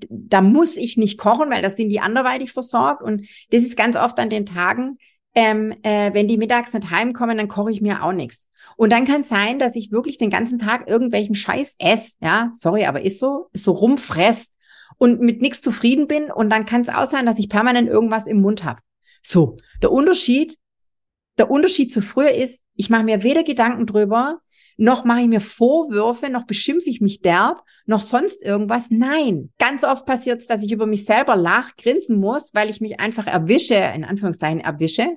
da 0.08 0.40
muss 0.40 0.76
ich 0.76 0.96
nicht 0.96 1.19
kochen, 1.19 1.50
weil 1.50 1.62
das 1.62 1.76
sind 1.76 1.88
die 1.88 2.00
anderweitig 2.00 2.52
versorgt. 2.52 3.02
Und 3.02 3.26
das 3.50 3.62
ist 3.62 3.76
ganz 3.76 3.96
oft 3.96 4.19
an 4.19 4.31
den 4.31 4.46
Tagen, 4.46 4.99
ähm, 5.38 5.73
äh, 5.82 6.12
wenn 6.14 6.26
die 6.26 6.37
mittags 6.37 6.73
nicht 6.73 6.90
heimkommen, 6.90 7.38
dann 7.38 7.46
koche 7.46 7.70
ich 7.70 7.81
mir 7.81 8.02
auch 8.02 8.11
nichts. 8.11 8.49
Und 8.76 8.90
dann 8.90 9.06
kann 9.06 9.20
es 9.20 9.29
sein, 9.29 9.61
dass 9.61 9.76
ich 9.76 9.93
wirklich 9.93 10.19
den 10.19 10.31
ganzen 10.31 10.58
Tag 10.58 10.88
irgendwelchen 10.88 11.37
Scheiß 11.37 11.76
esse, 11.79 12.14
ja, 12.20 12.50
sorry, 12.55 12.87
aber 12.87 13.05
ist 13.05 13.20
so, 13.20 13.49
ist 13.52 13.62
so 13.62 13.70
rumfress 13.70 14.49
und 14.96 15.20
mit 15.20 15.40
nichts 15.40 15.61
zufrieden 15.61 16.08
bin 16.08 16.32
und 16.32 16.50
dann 16.50 16.67
kann 16.67 16.81
es 16.81 16.88
auch 16.88 17.06
sein, 17.06 17.25
dass 17.25 17.38
ich 17.38 17.49
permanent 17.49 17.88
irgendwas 17.88 18.26
im 18.26 18.40
Mund 18.40 18.64
habe. 18.64 18.81
So, 19.23 19.56
der 19.81 19.93
Unterschied, 19.93 20.56
der 21.38 21.52
Unterschied 21.52 21.93
zu 21.93 22.02
früher 22.02 22.32
ist, 22.32 22.64
ich 22.75 22.90
mache 22.90 23.05
mir 23.05 23.23
weder 23.23 23.44
Gedanken 23.44 23.87
drüber, 23.87 24.40
noch 24.79 25.05
mache 25.05 25.23
ich 25.23 25.27
mir 25.27 25.41
Vorwürfe, 25.41 26.31
noch 26.31 26.47
beschimpfe 26.47 26.89
ich 26.89 27.01
mich 27.01 27.21
derb, 27.21 27.63
noch 27.85 28.01
sonst 28.01 28.41
irgendwas. 28.43 28.87
Nein. 28.91 29.51
Ganz 29.59 29.83
oft 29.83 30.07
passiert 30.07 30.41
es, 30.41 30.47
dass 30.47 30.63
ich 30.63 30.71
über 30.71 30.87
mich 30.87 31.05
selber 31.05 31.37
lach, 31.37 31.77
grinsen 31.77 32.19
muss, 32.19 32.55
weil 32.55 32.71
ich 32.71 32.81
mich 32.81 33.01
einfach 33.01 33.27
erwische, 33.27 33.75
in 33.75 34.05
Anführungszeichen 34.05 34.61
erwische. 34.61 35.09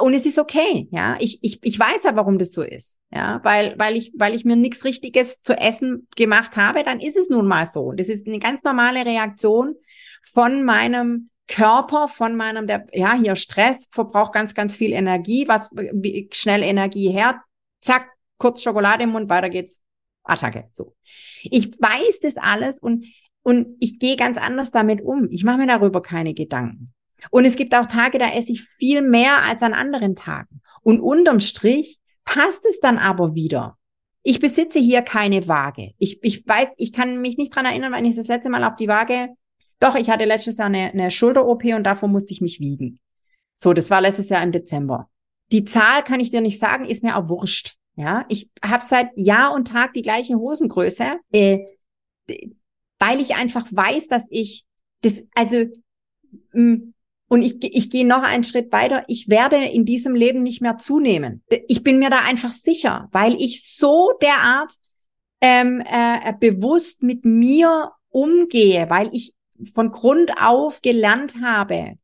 Und 0.00 0.12
es 0.12 0.26
ist 0.26 0.38
okay, 0.38 0.86
ja. 0.90 1.16
Ich, 1.18 1.38
ich, 1.40 1.60
ich 1.62 1.78
weiß 1.78 2.02
ja, 2.04 2.14
warum 2.14 2.38
das 2.38 2.52
so 2.52 2.60
ist. 2.60 3.00
Ja, 3.10 3.40
weil, 3.42 3.74
weil 3.78 3.96
ich, 3.96 4.12
weil 4.18 4.34
ich 4.34 4.44
mir 4.44 4.56
nichts 4.56 4.84
Richtiges 4.84 5.40
zu 5.42 5.58
essen 5.58 6.08
gemacht 6.14 6.56
habe, 6.56 6.82
dann 6.84 7.00
ist 7.00 7.16
es 7.16 7.30
nun 7.30 7.46
mal 7.46 7.66
so. 7.72 7.92
Das 7.92 8.08
ist 8.08 8.26
eine 8.26 8.38
ganz 8.38 8.62
normale 8.64 9.06
Reaktion 9.06 9.76
von 10.22 10.62
meinem 10.62 11.30
Körper, 11.48 12.08
von 12.08 12.36
meinem, 12.36 12.66
der, 12.66 12.86
ja, 12.92 13.14
hier 13.14 13.36
Stress 13.36 13.88
verbraucht 13.90 14.34
ganz, 14.34 14.54
ganz 14.54 14.76
viel 14.76 14.92
Energie, 14.92 15.48
was 15.48 15.70
schnell 16.32 16.62
Energie 16.62 17.10
her, 17.10 17.40
zack, 17.80 18.10
kurz 18.38 18.62
Schokolade 18.62 19.04
im 19.04 19.10
Mund, 19.10 19.28
weiter 19.30 19.48
geht's, 19.48 19.80
Attacke. 20.24 20.68
So. 20.72 20.94
Ich 21.42 21.72
weiß 21.80 22.20
das 22.20 22.36
alles 22.36 22.78
und, 22.78 23.06
und 23.42 23.76
ich 23.80 23.98
gehe 23.98 24.16
ganz 24.16 24.38
anders 24.38 24.70
damit 24.70 25.00
um. 25.02 25.28
Ich 25.30 25.44
mache 25.44 25.58
mir 25.58 25.66
darüber 25.66 26.02
keine 26.02 26.34
Gedanken. 26.34 26.92
Und 27.30 27.44
es 27.44 27.56
gibt 27.56 27.74
auch 27.74 27.86
Tage, 27.86 28.18
da 28.18 28.30
esse 28.32 28.52
ich 28.52 28.64
viel 28.78 29.02
mehr 29.02 29.42
als 29.42 29.62
an 29.62 29.72
anderen 29.72 30.14
Tagen. 30.14 30.60
Und 30.82 31.00
unterm 31.00 31.40
Strich 31.40 32.00
passt 32.24 32.66
es 32.66 32.80
dann 32.80 32.98
aber 32.98 33.34
wieder. 33.34 33.78
Ich 34.22 34.40
besitze 34.40 34.78
hier 34.78 35.02
keine 35.02 35.46
Waage. 35.46 35.92
Ich, 35.98 36.18
ich 36.22 36.46
weiß, 36.46 36.70
ich 36.76 36.92
kann 36.92 37.20
mich 37.20 37.36
nicht 37.38 37.54
dran 37.54 37.64
erinnern, 37.64 37.92
wann 37.92 38.04
ich 38.04 38.16
das 38.16 38.26
letzte 38.26 38.50
Mal 38.50 38.64
auf 38.64 38.76
die 38.76 38.88
Waage. 38.88 39.28
Doch, 39.78 39.94
ich 39.94 40.10
hatte 40.10 40.24
letztes 40.24 40.56
Jahr 40.56 40.66
eine, 40.66 40.90
eine 40.90 41.10
Schulter-OP 41.10 41.64
und 41.64 41.84
davor 41.84 42.08
musste 42.08 42.32
ich 42.32 42.40
mich 42.40 42.60
wiegen. 42.60 42.98
So, 43.54 43.72
das 43.72 43.88
war 43.90 44.00
letztes 44.00 44.28
Jahr 44.28 44.42
im 44.42 44.52
Dezember. 44.52 45.08
Die 45.52 45.64
Zahl 45.64 46.02
kann 46.02 46.20
ich 46.20 46.30
dir 46.30 46.40
nicht 46.40 46.60
sagen, 46.60 46.84
ist 46.84 47.04
mir 47.04 47.16
auch 47.16 47.28
wurscht. 47.28 47.76
Ja, 47.96 48.26
ich 48.28 48.50
habe 48.62 48.84
seit 48.84 49.10
Jahr 49.16 49.54
und 49.54 49.68
Tag 49.68 49.94
die 49.94 50.02
gleiche 50.02 50.36
Hosengröße, 50.36 51.16
äh, 51.32 51.66
weil 52.98 53.20
ich 53.20 53.34
einfach 53.34 53.66
weiß, 53.70 54.08
dass 54.08 54.24
ich 54.28 54.64
das, 55.00 55.22
also 55.34 55.64
mm, 56.52 56.92
und 57.28 57.42
ich, 57.42 57.56
ich 57.62 57.90
gehe 57.90 58.06
noch 58.06 58.22
einen 58.22 58.44
Schritt 58.44 58.70
weiter. 58.70 59.02
Ich 59.08 59.28
werde 59.28 59.56
in 59.56 59.84
diesem 59.84 60.14
Leben 60.14 60.42
nicht 60.42 60.60
mehr 60.60 60.78
zunehmen. 60.78 61.42
Ich 61.66 61.82
bin 61.82 61.98
mir 61.98 62.10
da 62.10 62.20
einfach 62.20 62.52
sicher, 62.52 63.08
weil 63.10 63.34
ich 63.34 63.76
so 63.76 64.12
derart 64.22 64.72
ähm, 65.40 65.82
äh, 65.84 66.32
bewusst 66.38 67.02
mit 67.02 67.24
mir 67.24 67.92
umgehe, 68.10 68.88
weil 68.90 69.10
ich 69.12 69.34
von 69.74 69.90
Grund 69.90 70.32
auf 70.40 70.82
gelernt 70.82 71.36
habe, 71.42 71.94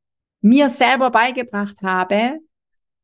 mir 0.40 0.68
selber 0.68 1.10
beigebracht 1.10 1.82
habe, 1.82 2.40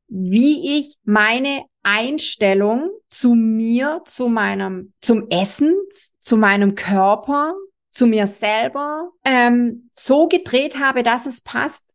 wie 0.08 0.78
ich 0.78 0.96
meine 1.04 1.62
Einstellung 1.88 2.90
zu 3.08 3.34
mir, 3.34 4.02
zu 4.04 4.28
meinem, 4.28 4.92
zum 5.00 5.30
Essen, 5.30 5.74
zu 6.20 6.36
meinem 6.36 6.74
Körper, 6.74 7.54
zu 7.90 8.06
mir 8.06 8.26
selber 8.26 9.10
ähm, 9.24 9.88
so 9.90 10.28
gedreht 10.28 10.78
habe, 10.78 11.02
dass 11.02 11.24
es 11.24 11.40
passt. 11.40 11.94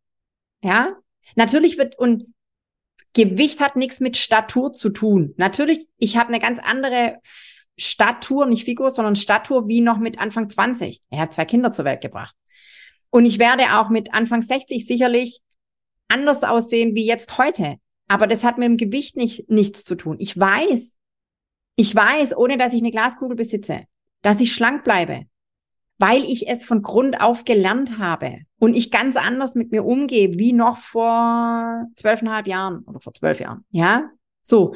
Ja, 0.62 0.88
natürlich 1.36 1.78
wird 1.78 1.96
und 1.96 2.34
Gewicht 3.12 3.60
hat 3.60 3.76
nichts 3.76 4.00
mit 4.00 4.16
Statur 4.16 4.72
zu 4.72 4.90
tun. 4.90 5.34
Natürlich, 5.36 5.86
ich 5.98 6.16
habe 6.16 6.30
eine 6.30 6.40
ganz 6.40 6.58
andere 6.58 7.20
Statur, 7.76 8.46
nicht 8.46 8.64
Figur, 8.64 8.90
sondern 8.90 9.14
Statur 9.14 9.68
wie 9.68 9.80
noch 9.80 9.98
mit 9.98 10.18
Anfang 10.18 10.50
20. 10.50 11.02
Er 11.10 11.20
hat 11.20 11.32
zwei 11.32 11.44
Kinder 11.44 11.70
zur 11.70 11.84
Welt 11.84 12.00
gebracht. 12.00 12.34
Und 13.10 13.26
ich 13.26 13.38
werde 13.38 13.78
auch 13.78 13.90
mit 13.90 14.12
Anfang 14.12 14.42
60 14.42 14.84
sicherlich 14.84 15.40
anders 16.08 16.42
aussehen 16.42 16.96
wie 16.96 17.06
jetzt 17.06 17.38
heute. 17.38 17.76
Aber 18.08 18.26
das 18.26 18.44
hat 18.44 18.58
mit 18.58 18.68
dem 18.68 18.76
Gewicht 18.76 19.16
nicht, 19.16 19.48
nichts 19.50 19.84
zu 19.84 19.94
tun. 19.94 20.16
Ich 20.18 20.38
weiß, 20.38 20.96
ich 21.76 21.94
weiß, 21.94 22.36
ohne 22.36 22.58
dass 22.58 22.72
ich 22.72 22.80
eine 22.80 22.90
Glaskugel 22.90 23.36
besitze, 23.36 23.84
dass 24.22 24.40
ich 24.40 24.52
schlank 24.52 24.84
bleibe, 24.84 25.22
weil 25.98 26.24
ich 26.24 26.48
es 26.48 26.64
von 26.64 26.82
Grund 26.82 27.20
auf 27.20 27.44
gelernt 27.44 27.98
habe 27.98 28.40
und 28.58 28.76
ich 28.76 28.90
ganz 28.90 29.16
anders 29.16 29.54
mit 29.54 29.70
mir 29.70 29.84
umgehe, 29.84 30.38
wie 30.38 30.52
noch 30.52 30.76
vor 30.76 31.86
zwölfeinhalb 31.96 32.46
Jahren 32.46 32.80
oder 32.84 33.00
vor 33.00 33.14
zwölf 33.14 33.40
Jahren. 33.40 33.64
Ja, 33.70 34.10
so. 34.42 34.74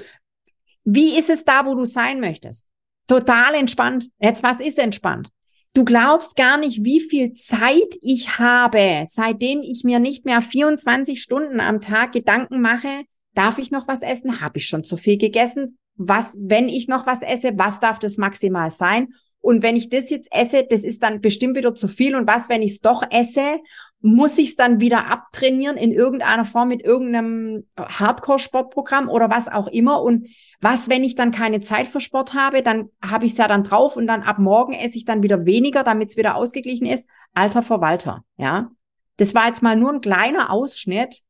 Wie 0.85 1.19
ist 1.19 1.29
es 1.29 1.45
da, 1.45 1.67
wo 1.67 1.75
du 1.75 1.85
sein 1.85 2.21
möchtest? 2.21 2.67
Total 3.07 3.55
entspannt. 3.55 4.11
Jetzt, 4.19 4.43
was 4.43 4.61
ist 4.61 4.79
entspannt? 4.79 5.31
Du 5.75 5.85
glaubst 5.85 6.35
gar 6.35 6.57
nicht, 6.57 6.83
wie 6.83 7.01
viel 7.01 7.35
Zeit 7.35 7.95
ich 8.01 8.39
habe, 8.39 9.05
seitdem 9.07 9.61
ich 9.63 9.85
mir 9.85 10.01
nicht 10.01 10.25
mehr 10.25 10.41
24 10.41 11.23
Stunden 11.23 11.61
am 11.61 11.81
Tag 11.81 12.13
Gedanken 12.13 12.61
mache, 12.61 13.05
darf 13.39 13.59
ich 13.59 13.71
noch 13.71 13.87
was 13.87 14.03
essen? 14.03 14.41
Habe 14.41 14.59
ich 14.59 14.67
schon 14.67 14.83
zu 14.83 14.97
viel 14.97 15.17
gegessen? 15.17 15.79
Was, 15.95 16.37
wenn 16.39 16.69
ich 16.69 16.89
noch 16.89 17.07
was 17.07 17.23
esse, 17.23 17.53
was 17.57 17.81
darf 17.81 17.99
das 17.99 18.17
maximal 18.17 18.71
sein? 18.71 19.15
Und 19.41 19.63
wenn 19.63 19.77
ich 19.77 19.89
das 19.89 20.11
jetzt 20.11 20.29
esse, 20.33 20.67
das 20.69 20.83
ist 20.83 21.03
dann 21.05 21.21
bestimmt 21.21 21.57
wieder 21.57 21.75
zu 21.75 21.87
viel. 21.87 22.17
Und 22.17 22.27
was, 22.27 22.49
wenn 22.49 22.63
ich 22.63 22.73
es 22.73 22.81
doch 22.81 23.05
esse? 23.11 23.61
Muss 24.01 24.39
ich 24.39 24.51
es 24.51 24.57
dann 24.57 24.81
wieder 24.81 25.07
abtrainieren 25.11 25.77
in 25.77 25.93
irgendeiner 25.93 26.45
Form 26.45 26.69
mit 26.69 26.85
irgendeinem 26.85 27.65
Hardcore-Sportprogramm 27.79 29.09
oder 29.09 29.31
was 29.31 29.47
auch 29.47 29.69
immer? 29.69 30.03
Und 30.03 30.29
was, 30.61 30.89
wenn 30.89 31.05
ich 31.05 31.15
dann 31.15 31.31
keine 31.31 31.61
Zeit 31.61 31.87
für 31.87 32.01
Sport 32.01 32.35
habe? 32.35 32.63
Dann 32.63 32.91
habe 33.05 33.27
ich 33.27 33.33
es 33.33 33.39
ja 33.39 33.47
dann 33.47 33.65
drauf 33.65 33.97
und 33.97 34.09
dann 34.09 34.23
ab 34.23 34.39
morgen 34.39 34.73
esse 34.73 34.99
ich 34.99 35.05
dann 35.05 35.23
wieder 35.23 35.47
weniger, 35.47 35.85
damit 35.85 36.11
es 36.11 36.17
wieder 36.17 36.35
ausgeglichen 36.35 36.87
ist. 36.87 37.09
Alter 37.35 37.63
Verwalter, 37.63 38.25
ja. 38.37 38.71
Das 39.17 39.35
war 39.35 39.47
jetzt 39.47 39.63
mal 39.63 39.77
nur 39.77 39.93
ein 39.93 40.01
kleiner 40.01 40.51
Ausschnitt 40.51 41.23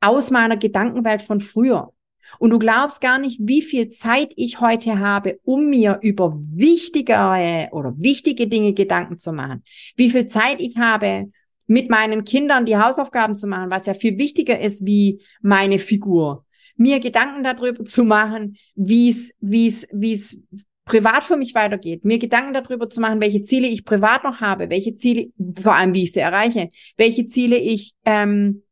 aus 0.00 0.30
meiner 0.30 0.56
Gedankenwelt 0.56 1.22
von 1.22 1.40
früher. 1.40 1.92
Und 2.38 2.50
du 2.50 2.58
glaubst 2.58 3.00
gar 3.00 3.18
nicht, 3.18 3.40
wie 3.42 3.62
viel 3.62 3.88
Zeit 3.88 4.32
ich 4.36 4.60
heute 4.60 4.98
habe, 5.00 5.40
um 5.42 5.68
mir 5.68 5.98
über 6.02 6.38
wichtigere 6.38 7.68
oder 7.72 7.92
wichtige 7.96 8.46
Dinge 8.46 8.72
Gedanken 8.72 9.18
zu 9.18 9.32
machen. 9.32 9.64
Wie 9.96 10.10
viel 10.10 10.28
Zeit 10.28 10.60
ich 10.60 10.76
habe, 10.76 11.30
mit 11.66 11.88
meinen 11.88 12.24
Kindern 12.24 12.66
die 12.66 12.76
Hausaufgaben 12.76 13.36
zu 13.36 13.46
machen, 13.46 13.70
was 13.70 13.86
ja 13.86 13.94
viel 13.94 14.18
wichtiger 14.18 14.58
ist 14.58 14.84
wie 14.84 15.22
meine 15.40 15.78
Figur. 15.78 16.44
Mir 16.76 16.98
Gedanken 16.98 17.44
darüber 17.44 17.84
zu 17.84 18.02
machen, 18.02 18.56
wie 18.74 19.10
es, 19.10 19.30
wie 19.40 19.68
es, 19.68 19.86
wie 19.92 20.14
es 20.14 20.40
privat 20.84 21.22
für 21.22 21.36
mich 21.36 21.54
weitergeht, 21.54 22.04
mir 22.04 22.18
Gedanken 22.18 22.54
darüber 22.54 22.90
zu 22.90 23.00
machen, 23.00 23.20
welche 23.20 23.44
Ziele 23.44 23.68
ich 23.68 23.84
privat 23.84 24.24
noch 24.24 24.40
habe, 24.40 24.68
welche 24.70 24.96
Ziele, 24.96 25.28
vor 25.62 25.74
allem 25.74 25.94
wie 25.94 26.02
ich 26.02 26.12
sie 26.12 26.20
erreiche, 26.20 26.70
welche 26.96 27.26
Ziele 27.26 27.56
ich 27.56 27.92
ähm, 28.04 28.62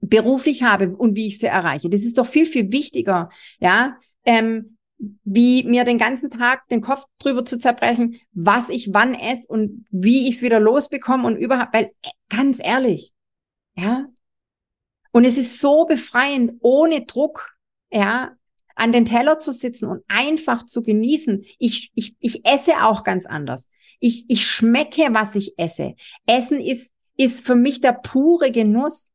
beruflich 0.00 0.62
habe 0.62 0.96
und 0.96 1.16
wie 1.16 1.26
ich 1.26 1.38
sie 1.38 1.46
erreiche. 1.46 1.88
Das 1.88 2.02
ist 2.02 2.18
doch 2.18 2.26
viel, 2.26 2.46
viel 2.46 2.72
wichtiger, 2.72 3.30
ja, 3.58 3.96
ähm, 4.24 4.76
wie 5.24 5.62
mir 5.64 5.84
den 5.84 5.98
ganzen 5.98 6.30
Tag 6.30 6.68
den 6.68 6.80
Kopf 6.80 7.04
drüber 7.18 7.44
zu 7.44 7.58
zerbrechen, 7.58 8.18
was 8.32 8.68
ich 8.70 8.94
wann 8.94 9.14
esse 9.14 9.46
und 9.48 9.84
wie 9.90 10.28
ich 10.28 10.36
es 10.36 10.42
wieder 10.42 10.58
losbekomme 10.58 11.26
und 11.26 11.36
überhaupt, 11.36 11.74
weil 11.74 11.84
äh, 12.02 12.10
ganz 12.28 12.58
ehrlich, 12.62 13.12
ja, 13.76 14.06
und 15.12 15.24
es 15.24 15.38
ist 15.38 15.60
so 15.60 15.86
befreiend, 15.86 16.52
ohne 16.60 17.06
Druck, 17.06 17.56
ja, 17.90 18.36
an 18.74 18.92
den 18.92 19.06
Teller 19.06 19.38
zu 19.38 19.52
sitzen 19.52 19.86
und 19.86 20.04
einfach 20.08 20.64
zu 20.64 20.82
genießen. 20.82 21.42
Ich, 21.58 21.90
ich, 21.94 22.14
ich 22.20 22.44
esse 22.46 22.84
auch 22.84 23.02
ganz 23.02 23.24
anders. 23.24 23.66
Ich, 23.98 24.26
ich 24.28 24.46
schmecke, 24.46 25.08
was 25.12 25.34
ich 25.34 25.58
esse. 25.58 25.94
Essen 26.26 26.60
ist, 26.60 26.92
ist 27.16 27.44
für 27.46 27.54
mich 27.54 27.80
der 27.80 27.92
pure 27.92 28.50
Genuss 28.50 29.12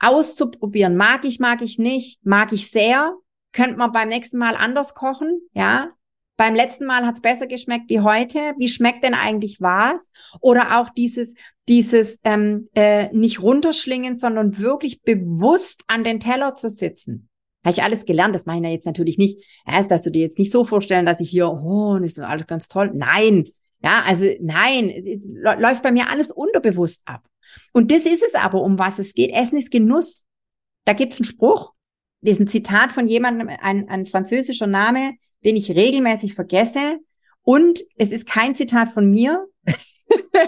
auszuprobieren. 0.00 0.96
Mag 0.96 1.24
ich, 1.24 1.38
mag 1.38 1.62
ich 1.62 1.78
nicht, 1.78 2.24
mag 2.24 2.52
ich 2.52 2.70
sehr. 2.70 3.14
Könnte 3.52 3.76
man 3.76 3.92
beim 3.92 4.08
nächsten 4.08 4.38
Mal 4.38 4.54
anders 4.54 4.94
kochen, 4.94 5.40
ja. 5.52 5.90
Beim 6.36 6.54
letzten 6.54 6.86
Mal 6.86 7.04
hat's 7.04 7.20
besser 7.20 7.48
geschmeckt 7.48 7.90
wie 7.90 8.00
heute. 8.00 8.38
Wie 8.58 8.68
schmeckt 8.68 9.02
denn 9.02 9.14
eigentlich 9.14 9.60
was? 9.60 10.08
Oder 10.40 10.78
auch 10.78 10.88
dieses, 10.90 11.34
dieses 11.68 12.16
ähm, 12.22 12.68
äh, 12.74 13.08
nicht 13.12 13.42
runterschlingen, 13.42 14.14
sondern 14.14 14.58
wirklich 14.58 15.02
bewusst 15.02 15.82
an 15.88 16.04
den 16.04 16.20
Teller 16.20 16.54
zu 16.54 16.70
sitzen. 16.70 17.28
Habe 17.64 17.72
ich 17.72 17.82
alles 17.82 18.04
gelernt, 18.04 18.36
das 18.36 18.46
mache 18.46 18.58
ich 18.58 18.62
ja 18.62 18.70
jetzt 18.70 18.86
natürlich 18.86 19.18
nicht. 19.18 19.44
Erst, 19.66 19.90
dass 19.90 20.02
du 20.02 20.10
dir 20.10 20.22
jetzt 20.22 20.38
nicht 20.38 20.52
so 20.52 20.64
vorstellen, 20.64 21.06
dass 21.06 21.18
ich 21.18 21.28
hier, 21.28 21.50
oh, 21.50 21.98
das 22.00 22.12
ist 22.12 22.20
alles 22.20 22.46
ganz 22.46 22.68
toll. 22.68 22.92
Nein, 22.94 23.48
ja, 23.82 24.02
also 24.06 24.26
nein, 24.40 24.92
läuft 25.42 25.82
bei 25.82 25.92
mir 25.92 26.08
alles 26.08 26.30
unterbewusst 26.30 27.02
ab. 27.04 27.28
Und 27.72 27.90
das 27.90 28.06
ist 28.06 28.22
es 28.22 28.34
aber, 28.34 28.62
um 28.62 28.78
was 28.78 28.98
es 28.98 29.14
geht. 29.14 29.32
Essen 29.32 29.58
ist 29.58 29.70
Genuss. 29.70 30.26
Da 30.84 30.92
gibt 30.92 31.12
es 31.12 31.20
einen 31.20 31.26
Spruch, 31.26 31.72
ein 32.24 32.48
Zitat 32.48 32.92
von 32.92 33.08
jemandem, 33.08 33.48
ein, 33.48 33.88
ein 33.88 34.06
französischer 34.06 34.66
Name, 34.66 35.14
den 35.44 35.56
ich 35.56 35.70
regelmäßig 35.70 36.34
vergesse. 36.34 36.98
Und 37.42 37.80
es 37.96 38.10
ist 38.10 38.26
kein 38.26 38.54
Zitat 38.54 38.90
von 38.90 39.10
mir. 39.10 39.46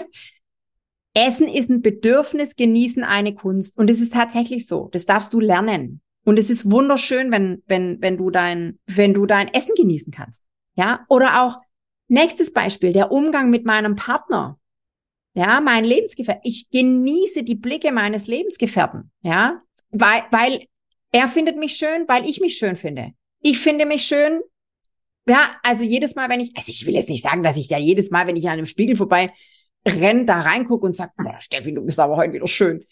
Essen 1.13 1.47
ist 1.47 1.69
ein 1.69 1.81
Bedürfnis, 1.81 2.55
genießen 2.55 3.03
eine 3.03 3.33
Kunst. 3.33 3.77
Und 3.77 3.89
es 3.89 3.99
ist 3.99 4.13
tatsächlich 4.13 4.67
so. 4.67 4.89
Das 4.91 5.05
darfst 5.05 5.33
du 5.33 5.39
lernen. 5.39 6.01
Und 6.23 6.37
es 6.37 6.49
ist 6.49 6.69
wunderschön, 6.69 7.31
wenn, 7.31 7.63
wenn, 7.65 8.01
wenn 8.01 8.17
du 8.17 8.29
dein, 8.29 8.79
wenn 8.85 9.13
du 9.13 9.25
dein 9.25 9.47
Essen 9.53 9.73
genießen 9.75 10.13
kannst. 10.13 10.43
Ja. 10.75 11.05
Oder 11.09 11.43
auch 11.43 11.57
nächstes 12.07 12.53
Beispiel, 12.53 12.93
der 12.93 13.11
Umgang 13.11 13.49
mit 13.49 13.65
meinem 13.65 13.95
Partner. 13.95 14.57
Ja, 15.33 15.61
mein 15.61 15.85
Lebensgefährten. 15.85 16.41
Ich 16.43 16.69
genieße 16.69 17.43
die 17.43 17.55
Blicke 17.55 17.91
meines 17.91 18.27
Lebensgefährten. 18.27 19.11
Ja, 19.21 19.61
weil, 19.89 20.23
weil 20.31 20.65
er 21.11 21.27
findet 21.27 21.57
mich 21.57 21.75
schön, 21.75 22.05
weil 22.07 22.25
ich 22.29 22.41
mich 22.41 22.57
schön 22.57 22.75
finde. 22.75 23.11
Ich 23.39 23.59
finde 23.59 23.85
mich 23.85 24.03
schön. 24.03 24.41
Ja, 25.27 25.55
also 25.63 25.83
jedes 25.83 26.15
Mal, 26.15 26.29
wenn 26.29 26.39
ich, 26.39 26.51
also 26.55 26.69
ich 26.69 26.85
will 26.85 26.95
jetzt 26.95 27.09
nicht 27.09 27.23
sagen, 27.23 27.43
dass 27.43 27.57
ich 27.57 27.69
ja 27.69 27.77
jedes 27.77 28.11
Mal, 28.11 28.27
wenn 28.27 28.35
ich 28.35 28.45
an 28.45 28.53
einem 28.53 28.65
Spiegel 28.65 28.95
vorbei 28.95 29.31
renne, 29.87 30.25
da 30.25 30.41
reingucke 30.41 30.85
und 30.85 30.95
sage, 30.95 31.11
Steffi, 31.39 31.73
du 31.73 31.81
bist 31.81 31.99
aber 31.99 32.17
heute 32.17 32.33
wieder 32.33 32.47
schön. 32.47 32.85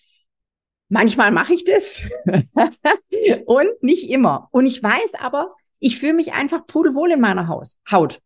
Manchmal 0.90 1.32
mache 1.32 1.54
ich 1.54 1.66
das 1.66 2.02
und 3.46 3.84
nicht 3.84 4.10
immer. 4.10 4.48
Und 4.52 4.66
ich 4.66 4.82
weiß 4.82 5.14
aber, 5.20 5.56
ich 5.80 6.00
fühle 6.00 6.14
mich 6.14 6.34
einfach 6.34 6.66
pudelwohl 6.66 7.12
in 7.12 7.22
meiner 7.22 7.48
Haus, 7.48 7.80
Haut. 7.90 8.22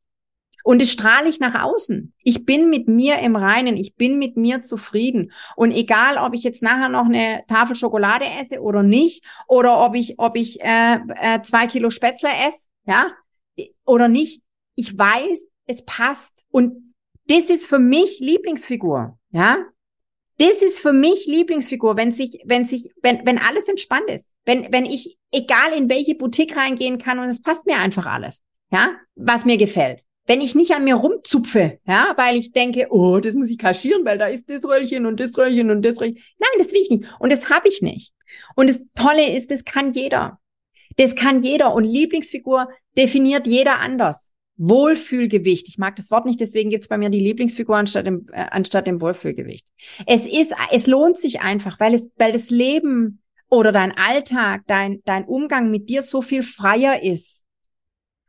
Und 0.63 0.81
das 0.81 0.89
strahle 0.89 1.29
ich 1.29 1.39
nach 1.39 1.61
außen. 1.61 2.13
Ich 2.23 2.45
bin 2.45 2.69
mit 2.69 2.87
mir 2.87 3.19
im 3.19 3.35
Reinen. 3.35 3.75
Ich 3.75 3.95
bin 3.95 4.17
mit 4.17 4.37
mir 4.37 4.61
zufrieden. 4.61 5.33
Und 5.57 5.71
egal, 5.71 6.17
ob 6.17 6.33
ich 6.33 6.43
jetzt 6.43 6.63
nachher 6.63 6.87
noch 6.87 7.05
eine 7.05 7.43
Tafel 7.47 7.75
Schokolade 7.75 8.25
esse 8.25 8.61
oder 8.61 8.81
nicht, 8.81 9.25
oder 9.47 9.85
ob 9.85 9.93
ich, 9.95 10.19
ob 10.19 10.37
ich 10.37 10.61
äh, 10.61 10.99
äh, 11.15 11.41
zwei 11.43 11.67
Kilo 11.67 11.89
Spätzle 11.89 12.29
esse, 12.47 12.69
ja, 12.87 13.11
oder 13.85 14.07
nicht, 14.07 14.41
ich 14.75 14.97
weiß, 14.97 15.39
es 15.67 15.83
passt. 15.83 16.45
Und 16.49 16.93
das 17.27 17.45
ist 17.45 17.67
für 17.67 17.79
mich 17.79 18.19
Lieblingsfigur, 18.19 19.19
ja. 19.31 19.57
Das 20.39 20.63
ist 20.63 20.79
für 20.79 20.93
mich 20.93 21.27
Lieblingsfigur, 21.27 21.95
wenn 21.95 22.11
sich, 22.11 22.41
wenn 22.45 22.65
sich, 22.65 22.89
wenn, 23.03 23.23
wenn 23.25 23.37
alles 23.37 23.67
entspannt 23.67 24.09
ist. 24.09 24.31
Wenn, 24.45 24.71
wenn 24.71 24.85
ich, 24.85 25.19
egal 25.31 25.73
in 25.77 25.89
welche 25.89 26.15
Boutique 26.15 26.57
reingehen 26.57 26.97
kann 26.97 27.19
und 27.19 27.27
es 27.27 27.41
passt 27.41 27.67
mir 27.67 27.77
einfach 27.77 28.07
alles, 28.07 28.41
ja, 28.71 28.95
was 29.15 29.45
mir 29.45 29.57
gefällt 29.57 30.05
wenn 30.25 30.41
ich 30.41 30.55
nicht 30.55 30.71
an 30.71 30.85
mir 30.85 30.95
rumzupfe, 30.95 31.79
ja, 31.85 32.13
weil 32.15 32.37
ich 32.37 32.51
denke, 32.51 32.87
oh, 32.89 33.19
das 33.19 33.35
muss 33.35 33.49
ich 33.49 33.57
kaschieren, 33.57 34.05
weil 34.05 34.17
da 34.17 34.27
ist 34.27 34.49
das 34.49 34.63
Röllchen 34.63 35.05
und 35.05 35.19
das 35.19 35.37
Röllchen 35.37 35.69
und 35.69 35.81
das 35.83 35.99
Röllchen. 35.99 36.23
Nein, 36.39 36.49
das 36.57 36.71
will 36.71 36.81
ich 36.81 36.89
nicht. 36.89 37.05
Und 37.19 37.31
das 37.31 37.49
habe 37.49 37.67
ich 37.67 37.81
nicht. 37.81 38.13
Und 38.55 38.67
das 38.67 38.79
Tolle 38.95 39.35
ist, 39.35 39.51
das 39.51 39.65
kann 39.65 39.91
jeder. 39.91 40.39
Das 40.95 41.15
kann 41.15 41.43
jeder. 41.43 41.73
Und 41.73 41.83
Lieblingsfigur 41.83 42.69
definiert 42.97 43.47
jeder 43.47 43.79
anders. 43.79 44.31
Wohlfühlgewicht. 44.55 45.67
Ich 45.67 45.77
mag 45.77 45.95
das 45.95 46.11
Wort 46.11 46.25
nicht, 46.25 46.39
deswegen 46.39 46.69
gibt's 46.69 46.87
bei 46.87 46.97
mir 46.97 47.09
die 47.09 47.19
Lieblingsfigur 47.19 47.75
anstatt 47.75 48.05
dem, 48.05 48.27
äh, 48.31 48.45
anstatt 48.51 48.87
dem 48.87 49.01
Wohlfühlgewicht. 49.01 49.65
Es 50.05 50.25
ist, 50.25 50.53
es 50.71 50.87
lohnt 50.87 51.17
sich 51.17 51.41
einfach, 51.41 51.79
weil 51.79 51.95
es, 51.95 52.09
weil 52.17 52.31
das 52.31 52.49
Leben 52.49 53.21
oder 53.49 53.71
dein 53.71 53.91
Alltag, 53.97 54.61
dein, 54.67 55.01
dein 55.05 55.25
Umgang 55.25 55.69
mit 55.71 55.89
dir 55.89 56.03
so 56.03 56.21
viel 56.21 56.43
freier 56.43 57.01
ist 57.01 57.42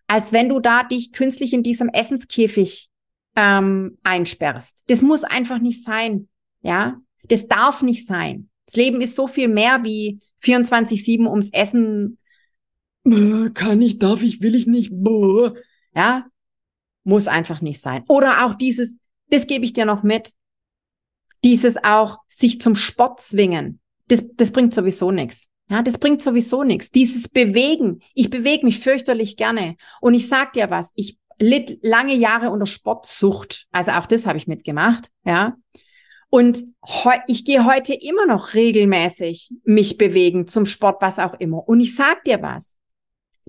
als 0.06 0.32
wenn 0.32 0.49
du 0.49 0.61
da 0.61 0.82
dich 0.82 1.12
künstlich 1.12 1.52
in 1.52 1.62
diesem 1.62 1.88
Essenskäfig 1.88 2.88
ähm, 3.37 3.99
einsperrst. 4.02 4.82
Das 4.87 5.02
muss 5.02 5.25
einfach 5.25 5.58
nicht 5.58 5.82
sein. 5.82 6.28
Ja, 6.62 7.00
das 7.25 7.49
darf 7.49 7.82
nicht 7.82 8.06
sein. 8.06 8.49
Das 8.66 8.76
Leben 8.76 9.00
ist 9.00 9.16
so 9.16 9.26
viel 9.26 9.49
mehr 9.49 9.84
wie 9.84 10.20
24/7 10.42 11.28
ums 11.28 11.50
Essen. 11.52 12.18
Kann 13.04 13.82
ich, 13.82 13.99
darf 13.99 14.23
ich, 14.23 14.40
will 14.40 14.54
ich 14.54 14.66
nicht. 14.66 14.92
Ja, 15.94 16.26
muss 17.04 17.26
einfach 17.26 17.61
nicht 17.61 17.80
sein. 17.82 18.04
Oder 18.08 18.46
auch 18.46 18.54
dieses, 18.54 18.96
das 19.28 19.46
gebe 19.46 19.64
ich 19.64 19.75
dir 19.75 19.84
noch 19.84 20.02
mit. 20.02 20.32
Dieses 21.42 21.76
auch 21.82 22.18
sich 22.26 22.61
zum 22.61 22.75
Sport 22.75 23.20
zwingen. 23.20 23.80
Das, 24.08 24.25
das 24.34 24.50
bringt 24.50 24.73
sowieso 24.73 25.11
nichts. 25.11 25.49
Ja, 25.68 25.83
das 25.83 25.99
bringt 25.99 26.23
sowieso 26.23 26.62
nichts. 26.62 26.90
Dieses 26.90 27.28
Bewegen. 27.28 28.00
Ich 28.14 28.30
bewege 28.30 28.64
mich 28.64 28.80
fürchterlich 28.80 29.37
gerne. 29.37 29.76
Und 30.00 30.14
ich 30.14 30.28
sag 30.28 30.52
dir 30.52 30.71
was, 30.71 30.90
ich 30.94 31.18
litt 31.38 31.78
lange 31.83 32.14
Jahre 32.14 32.50
unter 32.50 32.66
Sportsucht. 32.66 33.66
Also 33.73 33.92
auch 33.92 34.06
das 34.06 34.26
habe 34.26 34.38
ich 34.38 34.47
mitgemacht, 34.47 35.11
ja. 35.25 35.56
Und 36.30 36.64
ich 37.28 37.44
gehe 37.44 37.64
heute 37.64 37.94
immer 37.94 38.26
noch 38.26 38.54
regelmäßig 38.54 39.52
mich 39.64 39.99
bewegen 39.99 40.49
zum 40.49 40.66
Sport, 40.66 41.00
was 41.00 41.21
auch 41.21 41.35
immer. 41.35 41.68
Und 41.68 41.78
ich 41.78 41.94
sag 41.94 42.25
dir 42.25 42.42
was. 42.42 42.76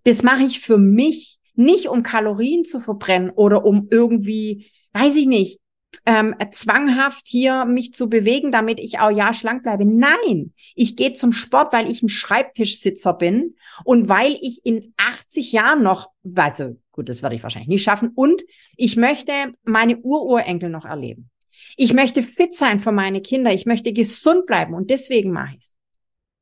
Das 0.03 0.21
mache 0.21 0.43
ich 0.43 0.59
für 0.59 0.77
mich, 0.77 1.39
nicht 1.55 1.87
um 1.87 2.03
Kalorien 2.03 2.63
zu 2.63 2.79
verbrennen 2.79 3.31
oder 3.31 3.65
um 3.65 3.87
irgendwie, 3.89 4.69
weiß 4.93 5.15
ich 5.15 5.25
nicht, 5.25 5.59
ähm, 6.05 6.35
zwanghaft 6.51 7.27
hier 7.27 7.65
mich 7.65 7.93
zu 7.93 8.09
bewegen, 8.09 8.51
damit 8.51 8.79
ich 8.79 8.99
auch 8.99 9.11
ja 9.11 9.33
schlank 9.33 9.63
bleibe. 9.63 9.85
Nein, 9.85 10.53
ich 10.75 10.95
gehe 10.95 11.13
zum 11.13 11.33
Sport, 11.33 11.73
weil 11.73 11.89
ich 11.89 12.03
ein 12.03 12.09
Schreibtischsitzer 12.09 13.13
bin 13.13 13.55
und 13.83 14.09
weil 14.09 14.37
ich 14.41 14.65
in 14.65 14.93
80 14.97 15.51
Jahren 15.51 15.83
noch, 15.83 16.09
also 16.35 16.77
gut, 16.91 17.09
das 17.09 17.21
werde 17.21 17.35
ich 17.35 17.43
wahrscheinlich 17.43 17.69
nicht 17.69 17.83
schaffen, 17.83 18.11
und 18.15 18.43
ich 18.77 18.95
möchte 18.95 19.31
meine 19.63 19.97
Ururenkel 19.97 20.69
noch 20.69 20.85
erleben. 20.85 21.29
Ich 21.77 21.93
möchte 21.93 22.23
fit 22.23 22.53
sein 22.53 22.79
für 22.79 22.91
meine 22.91 23.21
Kinder. 23.21 23.53
Ich 23.53 23.65
möchte 23.65 23.93
gesund 23.93 24.45
bleiben 24.45 24.73
und 24.73 24.89
deswegen 24.89 25.31
mache 25.31 25.55
ich 25.55 25.63
es. 25.63 25.75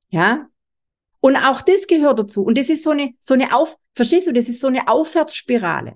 Ja? 0.09 0.47
Und 1.19 1.37
auch 1.37 1.61
das 1.61 1.87
gehört 1.87 2.19
dazu. 2.19 2.43
Und 2.43 2.57
das 2.57 2.69
ist 2.69 2.83
so 2.83 2.91
eine, 2.91 3.13
so 3.19 3.33
eine 3.33 3.55
Auf, 3.55 3.77
verstehst 3.95 4.27
du, 4.27 4.33
das 4.33 4.49
ist 4.49 4.61
so 4.61 4.67
eine 4.67 4.87
Aufwärtsspirale. 4.87 5.95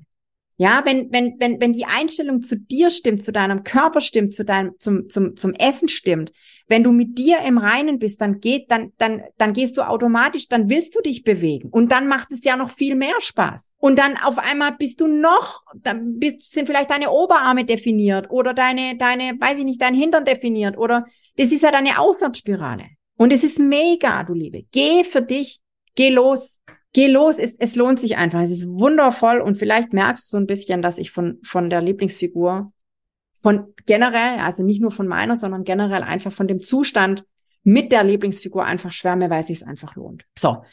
Ja, 0.60 0.82
wenn, 0.86 1.12
wenn, 1.12 1.40
wenn, 1.40 1.62
wenn 1.62 1.74
die 1.74 1.86
Einstellung 1.86 2.42
zu 2.42 2.58
dir 2.58 2.90
stimmt, 2.90 3.24
zu 3.24 3.32
deinem 3.32 3.64
Körper 3.64 4.02
stimmt, 4.02 4.36
zu 4.36 4.44
deinem, 4.44 4.74
zum, 4.80 5.08
zum, 5.08 5.36
zum 5.36 5.54
Essen 5.54 5.88
stimmt, 5.88 6.32
wenn 6.68 6.84
du 6.84 6.92
mit 6.92 7.18
dir 7.18 7.40
im 7.48 7.58
Reinen 7.58 8.00
bist, 8.00 8.22
dann 8.22 8.40
geht, 8.40 8.72
dann, 8.72 8.92
dann, 8.98 9.22
dann 9.38 9.54
gehst 9.54 9.78
du 9.78 9.88
automatisch, 9.88 10.48
dann 10.48 10.70
willst 10.70 10.96
du 10.96 11.02
dich 11.02 11.24
bewegen. 11.24 11.70
Und 11.70 11.92
dann 11.92 12.08
macht 12.08 12.32
es 12.32 12.44
ja 12.44 12.58
noch 12.58 12.72
viel 12.72 12.96
mehr 12.96 13.16
Spaß. 13.20 13.74
Und 13.78 14.00
dann 14.00 14.18
auf 14.18 14.38
einmal 14.40 14.74
bist 14.78 15.00
du 15.00 15.08
noch, 15.08 15.62
dann 15.76 16.18
bist, 16.20 16.52
sind 16.52 16.66
vielleicht 16.66 16.90
deine 16.90 17.12
Oberarme 17.12 17.64
definiert 17.64 18.30
oder 18.30 18.54
deine, 18.54 18.98
deine, 18.98 19.40
weiß 19.40 19.60
ich 19.60 19.66
nicht, 19.66 19.82
dein 19.82 19.94
Hintern 19.94 20.26
definiert 20.26 20.78
oder 20.78 21.06
das 21.38 21.52
ist 21.52 21.64
ja 21.64 21.72
deine 21.72 22.00
Aufwärtsspirale. 22.00 22.86
Und 23.16 23.32
es 23.32 23.44
ist 23.44 23.60
mega, 23.60 24.24
du 24.24 24.34
Liebe. 24.34 24.64
Geh 24.72 25.04
für 25.04 25.22
dich, 25.22 25.60
geh 25.96 26.10
los. 26.10 26.62
Geh 26.98 27.06
los, 27.06 27.38
es, 27.38 27.58
es 27.60 27.76
lohnt 27.76 28.00
sich 28.00 28.18
einfach. 28.18 28.42
Es 28.42 28.50
ist 28.50 28.68
wundervoll 28.68 29.40
und 29.40 29.60
vielleicht 29.60 29.94
merkst 29.94 30.26
du 30.26 30.30
so 30.32 30.38
ein 30.38 30.48
bisschen, 30.48 30.82
dass 30.82 30.98
ich 30.98 31.12
von, 31.12 31.38
von 31.44 31.70
der 31.70 31.80
Lieblingsfigur, 31.80 32.72
von 33.44 33.76
generell, 33.86 34.40
also 34.40 34.64
nicht 34.64 34.82
nur 34.82 34.90
von 34.90 35.08
meiner, 35.08 35.36
sondern 35.36 35.64
generell 35.64 36.02
einfach 36.02 36.32
von 36.32 36.48
dem 36.48 36.60
Zustand 36.60 37.24
mit 37.62 37.92
der 37.92 38.04
Lieblingsfigur 38.04 38.66
einfach 38.66 38.92
schwärme, 38.92 39.30
weil 39.30 39.42
es 39.42 39.48
sich 39.48 39.64
einfach 39.64 39.96
lohnt. 39.96 40.26
So, 40.40 40.64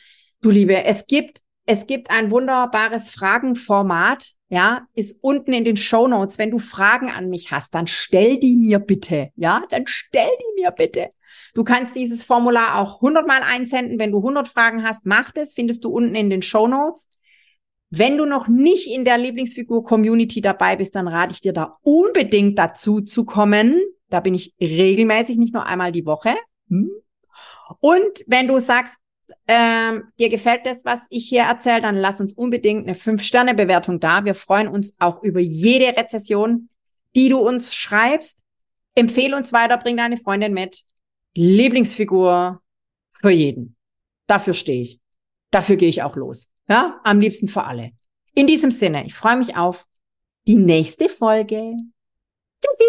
du 0.41 0.49
Liebe, 0.49 0.83
es 0.85 1.07
gibt, 1.07 1.41
es 1.67 1.87
gibt 1.87 2.09
ein 2.09 2.31
wunderbares 2.31 3.11
Fragenformat, 3.11 4.31
ja, 4.49 4.87
ist 4.95 5.19
unten 5.21 5.53
in 5.53 5.65
den 5.65 5.77
Show 5.77 6.09
Notes. 6.09 6.39
Wenn 6.39 6.53
du 6.53 6.59
Fragen 6.59 7.11
an 7.11 7.29
mich 7.29 7.51
hast, 7.51 7.75
dann 7.75 7.87
stell 7.87 8.41
die 8.41 8.57
mir 8.57 8.79
bitte, 8.79 9.29
ja, 9.37 9.63
dann 9.69 9.87
stell 9.87 10.31
die 10.41 10.63
mir 10.63 10.71
bitte. 10.71 11.11
Du 11.55 11.63
kannst 11.63 11.95
dieses 11.95 12.25
Formular 12.25 12.79
auch 12.79 12.97
100 12.97 13.27
Mal 13.27 13.41
einsenden. 13.43 13.99
Wenn 13.99 14.11
du 14.11 14.19
100 14.19 14.49
Fragen 14.49 14.83
hast, 14.83 15.07
mach 15.07 15.31
das. 15.31 15.55
Findest 15.55 15.85
du 15.85 15.91
unten 15.91 16.15
in 16.15 16.29
den 16.29 16.43
Show 16.43 16.67
Notes. 16.67 17.09
Wenn 17.91 18.19
du 18.19 18.25
noch 18.27 18.49
nicht 18.49 18.89
in 18.89 19.05
der 19.05 19.19
Lieblingsfigur-Community 19.19 20.41
dabei 20.41 20.75
bist, 20.75 20.97
dann 20.97 21.07
rate 21.07 21.33
ich 21.33 21.41
dir 21.41 21.53
da 21.53 21.79
unbedingt 21.83 22.59
dazu 22.59 23.01
zu 23.01 23.25
kommen. 23.25 23.81
Da 24.09 24.19
bin 24.19 24.35
ich 24.35 24.53
regelmäßig, 24.61 25.39
nicht 25.39 25.55
nur 25.55 25.65
einmal 25.65 25.93
die 25.93 26.05
Woche. 26.05 26.35
Hm? 26.69 26.91
Und 27.79 28.25
wenn 28.27 28.49
du 28.49 28.59
sagst, 28.59 28.97
ähm, 29.47 30.05
dir 30.19 30.29
gefällt 30.29 30.67
das, 30.67 30.85
was 30.85 31.07
ich 31.09 31.29
hier 31.29 31.43
erzähle, 31.43 31.81
dann 31.81 31.97
lass 31.97 32.21
uns 32.21 32.33
unbedingt 32.33 32.87
eine 32.89 32.97
5-Sterne-Bewertung 32.97 34.01
da. 34.01 34.25
Wir 34.25 34.35
freuen 34.35 34.69
uns 34.69 34.95
auch 34.99 35.23
über 35.23 35.41
jede 35.41 35.97
Rezession, 35.97 36.69
die 37.15 37.29
du 37.29 37.39
uns 37.39 37.75
schreibst. 37.75 38.43
Empfehle 38.97 39.37
uns 39.37 39.53
weiter, 39.53 39.77
bring 39.79 39.97
deine 39.97 40.17
Freundin 40.17 40.53
mit. 40.53 40.83
Lieblingsfigur 41.35 42.63
für 43.13 43.31
jeden. 43.31 43.77
Dafür 44.27 44.55
stehe 44.55 44.83
ich. 44.83 45.01
Dafür 45.51 45.77
gehe 45.77 45.89
ich 45.89 46.03
auch 46.03 46.17
los. 46.17 46.51
Ja, 46.69 47.01
am 47.05 47.21
liebsten 47.21 47.49
für 47.49 47.65
alle. 47.65 47.91
In 48.35 48.47
diesem 48.47 48.71
Sinne, 48.71 49.05
ich 49.07 49.15
freue 49.15 49.37
mich 49.37 49.57
auf 49.57 49.87
die 50.47 50.57
nächste 50.57 51.09
Folge. 51.09 51.77
Tschüssi. 52.63 52.85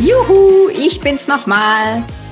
Juhu, 0.00 0.68
ich 0.70 1.00
bin's 1.00 1.28
nochmal. 1.28 2.04